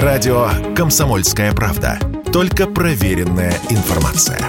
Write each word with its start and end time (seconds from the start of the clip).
Радио 0.00 0.48
«Комсомольская 0.74 1.52
правда». 1.52 1.98
Только 2.32 2.66
проверенная 2.66 3.52
информация. 3.68 4.40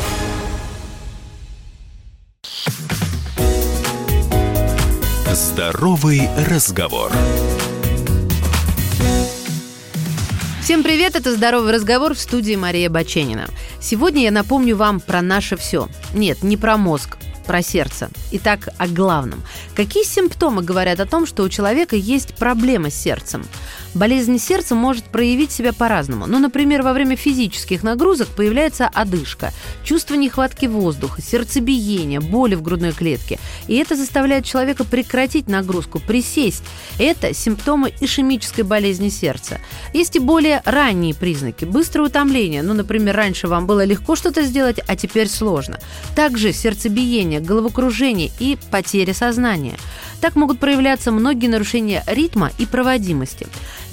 Здоровый 5.34 6.30
разговор. 6.48 7.12
Всем 10.62 10.82
привет, 10.82 11.18
это 11.18 11.36
«Здоровый 11.36 11.74
разговор» 11.74 12.14
в 12.14 12.20
студии 12.20 12.56
Мария 12.56 12.90
Баченина. 12.90 13.48
Сегодня 13.82 14.24
я 14.24 14.32
напомню 14.32 14.78
вам 14.78 15.02
про 15.02 15.22
наше 15.22 15.58
все. 15.58 15.90
Нет, 16.14 16.42
не 16.44 16.56
про 16.56 16.78
мозг, 16.78 17.18
про 17.46 17.62
сердце. 17.62 18.10
Итак, 18.32 18.70
о 18.78 18.88
главном. 18.88 19.44
Какие 19.76 20.06
симптомы 20.06 20.62
говорят 20.62 21.02
о 21.02 21.06
том, 21.06 21.26
что 21.26 21.44
у 21.44 21.50
человека 21.50 21.98
есть 21.98 22.34
проблема 22.36 22.90
с 22.90 22.96
сердцем? 22.96 23.44
Болезнь 23.94 24.40
сердца 24.40 24.74
может 24.74 25.04
проявить 25.06 25.52
себя 25.52 25.72
по-разному. 25.72 26.26
Ну, 26.26 26.40
например, 26.40 26.82
во 26.82 26.94
время 26.94 27.16
физических 27.16 27.84
нагрузок 27.84 28.28
появляется 28.30 28.90
одышка, 28.92 29.54
чувство 29.84 30.16
нехватки 30.16 30.66
воздуха, 30.66 31.22
сердцебиение, 31.22 32.20
боли 32.20 32.56
в 32.56 32.64
грудной 32.64 32.92
клетке. 32.92 33.40
И 33.68 33.76
это 33.76 33.96
заставляет 33.96 34.46
человека 34.46 34.84
прекратить 34.84 35.48
нагрузку, 35.48 36.00
присесть. 36.00 36.64
Это 36.98 37.34
симптомы 37.34 37.94
ишемической 38.00 38.64
болезни 38.64 39.10
сердца. 39.10 39.60
Есть 39.94 40.16
и 40.16 40.20
более 40.20 40.62
ранние 40.66 41.14
признаки. 41.14 41.66
Быстрое 41.66 42.08
утомление. 42.08 42.64
Ну, 42.64 42.74
например, 42.74 43.16
раньше 43.16 43.48
вам 43.48 43.68
было 43.68 43.86
легко 43.86 44.16
что-то 44.16 44.42
сделать, 44.44 44.80
а 44.88 44.96
теперь 44.96 45.30
сложно. 45.30 45.80
Также 46.16 46.52
сердцебиение, 46.52 47.40
головокружение 47.40 48.32
и 48.40 48.58
потеря 48.72 49.14
сознания. 49.14 49.78
Так 50.20 50.36
могут 50.36 50.60
проявляться 50.60 51.12
многие 51.12 51.48
нарушения 51.48 52.04
ритма 52.08 52.52
и 52.58 52.66
проводимости. 52.66 53.46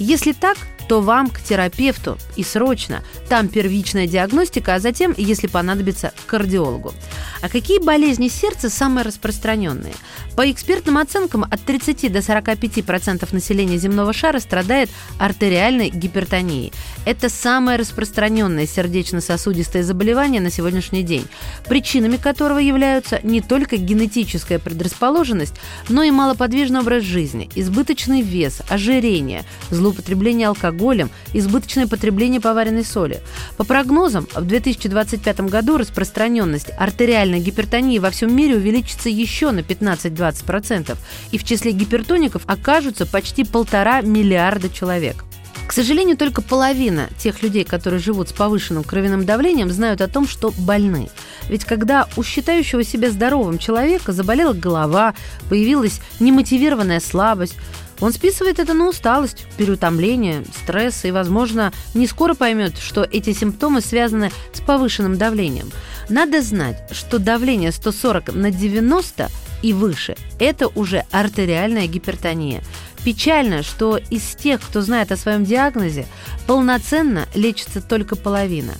Если 0.03 0.31
так, 0.31 0.57
то 0.91 0.99
вам 0.99 1.29
к 1.29 1.39
терапевту 1.41 2.17
и 2.35 2.43
срочно. 2.43 3.01
Там 3.29 3.47
первичная 3.47 4.07
диагностика, 4.07 4.75
а 4.75 4.79
затем, 4.81 5.15
если 5.17 5.47
понадобится, 5.47 6.11
к 6.25 6.29
кардиологу. 6.29 6.93
А 7.41 7.47
какие 7.47 7.79
болезни 7.79 8.27
сердца 8.27 8.69
самые 8.69 9.05
распространенные? 9.05 9.93
По 10.35 10.51
экспертным 10.51 10.97
оценкам, 10.97 11.43
от 11.43 11.61
30 11.61 12.11
до 12.11 12.19
45% 12.19 13.27
населения 13.33 13.77
земного 13.77 14.11
шара 14.11 14.39
страдает 14.39 14.89
артериальной 15.17 15.89
гипертонией. 15.89 16.73
Это 17.05 17.29
самое 17.29 17.77
распространенное 17.77 18.67
сердечно-сосудистое 18.67 19.83
заболевание 19.83 20.41
на 20.41 20.51
сегодняшний 20.51 21.03
день, 21.03 21.25
причинами 21.69 22.17
которого 22.17 22.59
являются 22.59 23.21
не 23.23 23.39
только 23.39 23.77
генетическая 23.77 24.59
предрасположенность, 24.59 25.55
но 25.87 26.03
и 26.03 26.11
малоподвижный 26.11 26.81
образ 26.81 27.03
жизни, 27.03 27.49
избыточный 27.55 28.21
вес, 28.21 28.61
ожирение, 28.67 29.43
злоупотребление 29.69 30.49
алкоголем, 30.81 31.11
избыточное 31.33 31.87
потребление 31.87 32.41
поваренной 32.41 32.83
соли. 32.83 33.21
По 33.57 33.63
прогнозам, 33.63 34.27
в 34.33 34.45
2025 34.45 35.41
году 35.41 35.77
распространенность 35.77 36.71
артериальной 36.77 37.39
гипертонии 37.39 37.99
во 37.99 38.09
всем 38.09 38.35
мире 38.35 38.55
увеличится 38.55 39.09
еще 39.09 39.51
на 39.51 39.59
15-20%, 39.59 40.97
и 41.31 41.37
в 41.37 41.43
числе 41.43 41.71
гипертоников 41.71 42.43
окажутся 42.47 43.05
почти 43.05 43.43
полтора 43.43 44.01
миллиарда 44.01 44.69
человек. 44.69 45.23
К 45.71 45.73
сожалению, 45.73 46.17
только 46.17 46.41
половина 46.41 47.07
тех 47.17 47.41
людей, 47.43 47.63
которые 47.63 48.01
живут 48.01 48.27
с 48.27 48.33
повышенным 48.33 48.83
кровяным 48.83 49.25
давлением, 49.25 49.71
знают 49.71 50.01
о 50.01 50.09
том, 50.09 50.27
что 50.27 50.51
больны. 50.57 51.09
Ведь 51.47 51.63
когда 51.63 52.09
у 52.17 52.23
считающего 52.23 52.83
себя 52.83 53.09
здоровым 53.09 53.57
человека 53.57 54.11
заболела 54.11 54.51
голова, 54.51 55.15
появилась 55.47 56.01
немотивированная 56.19 56.99
слабость, 56.99 57.55
он 58.01 58.11
списывает 58.11 58.59
это 58.59 58.73
на 58.73 58.89
усталость, 58.89 59.45
переутомление, 59.55 60.43
стресс 60.61 61.05
и, 61.05 61.11
возможно, 61.11 61.71
не 61.93 62.05
скоро 62.05 62.33
поймет, 62.33 62.77
что 62.77 63.07
эти 63.09 63.31
симптомы 63.31 63.79
связаны 63.79 64.29
с 64.51 64.59
повышенным 64.59 65.17
давлением. 65.17 65.71
Надо 66.09 66.41
знать, 66.41 66.83
что 66.91 67.17
давление 67.17 67.71
140 67.71 68.33
на 68.33 68.51
90 68.51 69.29
и 69.61 69.71
выше– 69.71 70.17
это 70.39 70.67
уже 70.67 71.05
артериальная 71.11 71.87
гипертония. 71.87 72.61
Печально, 73.03 73.63
что 73.63 73.97
из 73.97 74.35
тех, 74.35 74.61
кто 74.61 74.81
знает 74.81 75.11
о 75.11 75.17
своем 75.17 75.43
диагнозе, 75.43 76.05
полноценно 76.45 77.27
лечится 77.33 77.81
только 77.81 78.15
половина. 78.15 78.73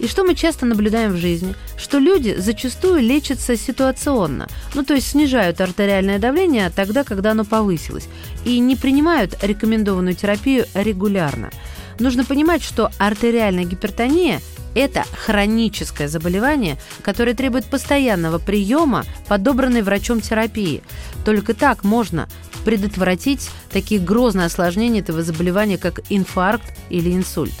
И 0.00 0.06
что 0.06 0.24
мы 0.24 0.34
часто 0.34 0.66
наблюдаем 0.66 1.12
в 1.12 1.16
жизни? 1.16 1.54
Что 1.76 1.98
люди 1.98 2.34
зачастую 2.36 3.00
лечатся 3.00 3.56
ситуационно, 3.56 4.48
ну 4.74 4.84
то 4.84 4.94
есть 4.94 5.08
снижают 5.08 5.60
артериальное 5.60 6.18
давление 6.18 6.70
тогда, 6.70 7.04
когда 7.04 7.32
оно 7.32 7.44
повысилось, 7.44 8.08
и 8.44 8.58
не 8.58 8.76
принимают 8.76 9.36
рекомендованную 9.42 10.14
терапию 10.14 10.66
регулярно. 10.74 11.50
Нужно 11.98 12.24
понимать, 12.24 12.62
что 12.62 12.90
артериальная 12.98 13.64
гипертония 13.64 14.40
это 14.74 15.04
хроническое 15.12 16.08
заболевание, 16.08 16.78
которое 17.02 17.34
требует 17.34 17.64
постоянного 17.66 18.38
приема, 18.38 19.04
подобранной 19.28 19.82
врачом 19.82 20.20
терапии. 20.20 20.82
Только 21.24 21.54
так 21.54 21.84
можно 21.84 22.28
предотвратить 22.64 23.50
такие 23.70 24.00
грозные 24.00 24.46
осложнения 24.46 25.00
этого 25.00 25.22
заболевания, 25.22 25.78
как 25.78 26.00
инфаркт 26.10 26.72
или 26.88 27.14
инсульт. 27.14 27.52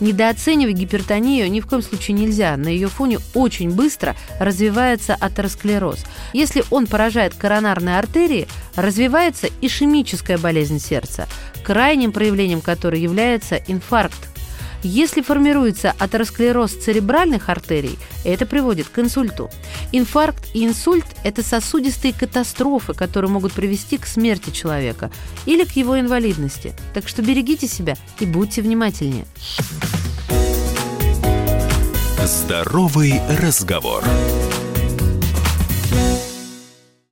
Недооценивать 0.00 0.76
гипертонию 0.76 1.50
ни 1.50 1.60
в 1.60 1.66
коем 1.66 1.82
случае 1.82 2.16
нельзя. 2.16 2.56
На 2.56 2.68
ее 2.68 2.88
фоне 2.88 3.18
очень 3.34 3.70
быстро 3.70 4.16
развивается 4.40 5.14
атеросклероз. 5.14 6.04
Если 6.32 6.64
он 6.70 6.86
поражает 6.86 7.34
коронарные 7.34 7.98
артерии, 7.98 8.48
развивается 8.74 9.48
ишемическая 9.60 10.38
болезнь 10.38 10.80
сердца, 10.80 11.28
крайним 11.64 12.12
проявлением 12.12 12.60
которой 12.60 13.00
является 13.00 13.56
инфаркт 13.56 14.33
если 14.84 15.22
формируется 15.22 15.94
атеросклероз 15.98 16.72
церебральных 16.72 17.48
артерий, 17.48 17.98
это 18.24 18.46
приводит 18.46 18.88
к 18.88 18.98
инсульту. 18.98 19.50
Инфаркт 19.92 20.44
и 20.54 20.64
инсульт– 20.64 21.06
это 21.24 21.42
сосудистые 21.42 22.12
катастрофы, 22.12 22.94
которые 22.94 23.30
могут 23.30 23.52
привести 23.52 23.98
к 23.98 24.06
смерти 24.06 24.50
человека 24.50 25.10
или 25.46 25.64
к 25.64 25.72
его 25.72 25.98
инвалидности. 25.98 26.74
Так 26.92 27.08
что 27.08 27.22
берегите 27.22 27.66
себя 27.66 27.96
и 28.20 28.26
будьте 28.26 28.62
внимательнее. 28.62 29.26
Здоровый 32.24 33.20
разговор. 33.40 34.02